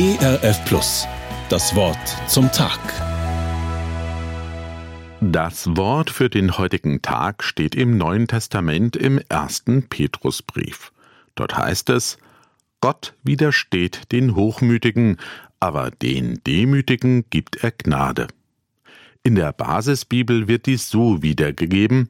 [0.00, 1.08] ERF Plus.
[1.48, 1.98] Das Wort
[2.28, 2.78] zum Tag.
[5.20, 10.92] Das Wort für den heutigen Tag steht im Neuen Testament im ersten Petrusbrief.
[11.34, 12.18] Dort heißt es,
[12.80, 15.16] Gott widersteht den Hochmütigen,
[15.58, 18.28] aber den Demütigen gibt er Gnade.
[19.24, 22.08] In der Basisbibel wird dies so wiedergegeben,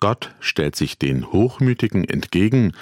[0.00, 2.72] Gott stellt sich den Hochmütigen entgegen,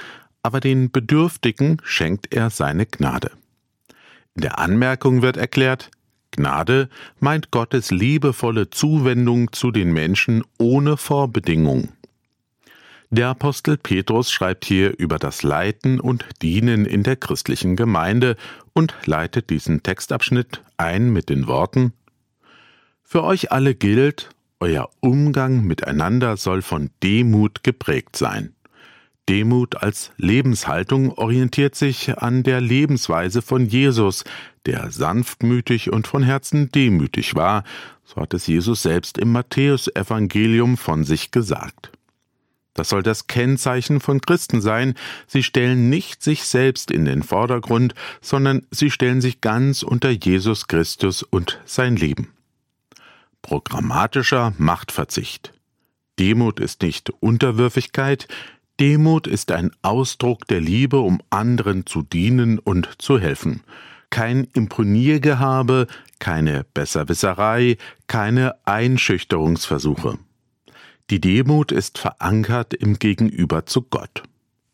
[0.45, 3.33] aber den Bedürftigen schenkt er seine Gnade.
[4.35, 5.91] In der Anmerkung wird erklärt,
[6.31, 6.89] Gnade
[7.21, 11.91] meint Gottes liebevolle Zuwendung zu den Menschen ohne Vorbedingung.
[13.11, 18.37] Der Apostel Petrus schreibt hier über das Leiten und Dienen in der christlichen Gemeinde
[18.73, 21.93] und leitet diesen Textabschnitt ein mit den Worten
[23.05, 28.55] Für euch alle gilt, euer Umgang miteinander soll von Demut geprägt sein.
[29.29, 34.25] Demut als Lebenshaltung orientiert sich an der Lebensweise von Jesus,
[34.67, 37.63] der sanftmütig und von Herzen demütig war,
[38.05, 41.93] so hat es Jesus selbst im Matthäusevangelium von sich gesagt.
[42.75, 44.95] Das soll das Kennzeichen von Christen sein,
[45.27, 50.69] sie stellen nicht sich selbst in den Vordergrund, sondern sie stellen sich ganz unter Jesus
[50.69, 52.33] Christus und sein Leben.
[53.43, 55.53] Programmatischer Machtverzicht.
[56.19, 58.27] Demut ist nicht Unterwürfigkeit,
[58.83, 63.63] Demut ist ein Ausdruck der Liebe, um anderen zu dienen und zu helfen.
[64.11, 65.87] Kein Imponiergehabe,
[66.19, 67.77] keine Besserwisserei,
[68.09, 70.19] keine Einschüchterungsversuche.
[71.11, 74.25] Die Demut ist verankert im Gegenüber zu Gott.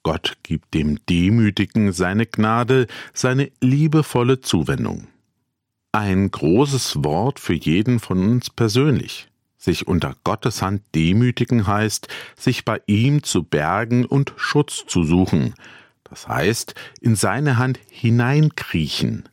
[0.04, 5.08] Gott gibt dem Demütigen seine Gnade, seine liebevolle Zuwendung.
[5.92, 9.27] Ein großes Wort für jeden von uns persönlich.
[9.58, 12.06] Sich unter Gottes Hand demütigen heißt,
[12.38, 15.54] sich bei ihm zu bergen und Schutz zu suchen.
[16.04, 19.28] Das heißt, in seine Hand hineinkriechen.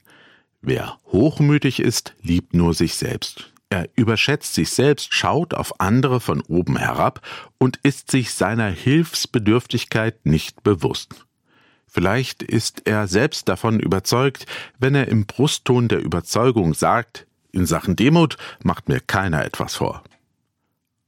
[0.62, 3.54] Wer hochmütig ist, liebt nur sich selbst.
[3.70, 7.22] Er überschätzt sich selbst, schaut auf andere von oben herab
[7.60, 11.26] und ist sich seiner Hilfsbedürftigkeit nicht bewusst.
[11.88, 14.48] Vielleicht ist er selbst davon überzeugt,
[14.80, 20.04] wenn er im Brustton der Überzeugung sagt, in Sachen Demut macht mir keiner etwas vor.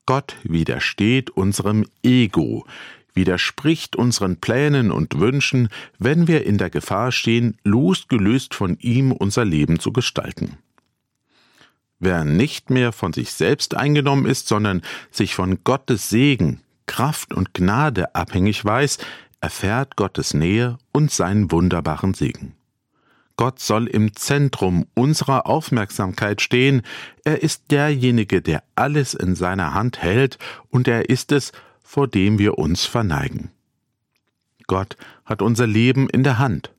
[0.08, 2.66] Gott widersteht unserem Ego,
[3.14, 5.70] widerspricht unseren Plänen und Wünschen,
[6.00, 10.58] wenn wir in der Gefahr stehen, losgelöst von ihm unser Leben zu gestalten.
[12.00, 14.82] Wer nicht mehr von sich selbst eingenommen ist, sondern
[15.12, 19.00] sich von Gottes Segen, Kraft und Gnade abhängig weiß,
[19.42, 22.57] erfährt Gottes Nähe und seinen wunderbaren Segen.
[23.38, 26.82] Gott soll im Zentrum unserer Aufmerksamkeit stehen,
[27.24, 30.40] er ist derjenige, der alles in seiner Hand hält,
[30.70, 31.52] und er ist es,
[31.84, 33.52] vor dem wir uns verneigen.
[34.66, 36.72] Gott hat unser Leben in der Hand.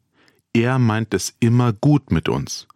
[0.53, 2.67] Er meint es immer gut mit uns.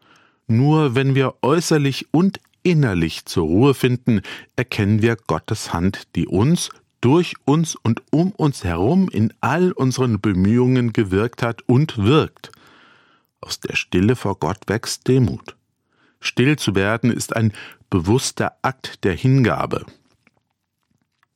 [0.47, 4.22] Nur wenn wir äußerlich und innerlich zur Ruhe finden,
[4.56, 6.70] erkennen wir Gottes Hand, die uns,
[7.00, 12.53] durch uns und um uns herum in all unseren Bemühungen gewirkt hat und wirkt.
[13.42, 15.56] Aus der Stille vor Gott wächst Demut.
[16.20, 17.53] Still zu werden ist ein
[17.91, 19.84] bewusster Akt der Hingabe.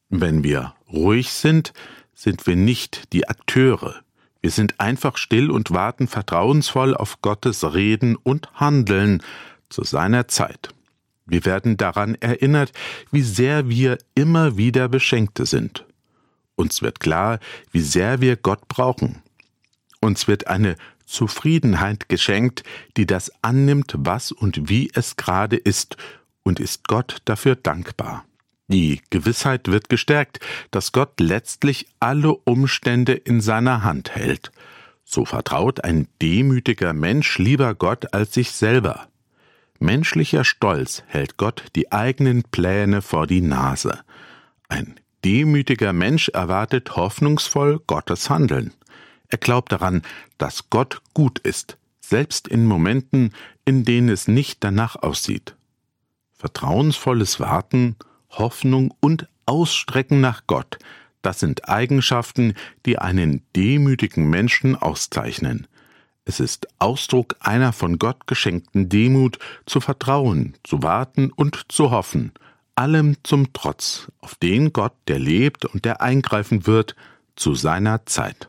[0.09, 1.73] Wenn wir ruhig sind,
[2.15, 3.97] sind wir nicht die Akteure.
[4.41, 9.21] Wir sind einfach still und warten vertrauensvoll auf Gottes Reden und Handeln
[9.69, 10.69] zu seiner Zeit.
[11.27, 12.73] Wir werden daran erinnert,
[13.11, 15.85] wie sehr wir immer wieder Beschenkte sind.
[16.55, 17.41] Uns wird klar,
[17.73, 19.23] wie sehr wir Gott brauchen.
[20.01, 22.65] Uns wird eine Zufriedenheit geschenkt,
[22.97, 25.97] die das annimmt, was und wie es gerade ist,
[26.43, 28.25] und ist Gott dafür dankbar.
[28.69, 30.41] Die Gewissheit wird gestärkt,
[30.71, 34.51] dass Gott letztlich alle Umstände in seiner Hand hält.
[35.05, 39.09] So vertraut ein demütiger Mensch lieber Gott als sich selber.
[39.79, 44.01] Menschlicher Stolz hält Gott die eigenen Pläne vor die Nase.
[44.69, 48.73] Ein demütiger Mensch erwartet hoffnungsvoll Gottes Handeln.
[49.29, 50.03] Er glaubt daran,
[50.39, 53.33] dass Gott gut ist, selbst in Momenten,
[53.65, 55.57] in denen es nicht danach aussieht.
[56.35, 57.97] Vertrauensvolles Warten,
[58.31, 60.79] Hoffnung und Ausstrecken nach Gott,
[61.27, 62.55] das sind Eigenschaften,
[62.85, 65.67] die einen demütigen Menschen auszeichnen.
[66.25, 72.31] Es ist Ausdruck einer von Gott geschenkten Demut, zu vertrauen, zu warten und zu hoffen,
[72.77, 76.95] allem zum Trotz, auf den Gott, der lebt und der eingreifen wird,
[77.35, 78.49] zu seiner Zeit.